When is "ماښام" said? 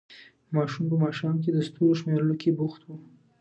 1.03-1.35